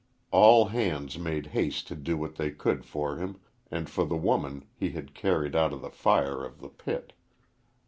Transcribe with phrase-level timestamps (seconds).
[0.31, 4.65] All hands made haste to do what they could for him and for the woman
[4.73, 7.13] he had carried out of the fire of the pit.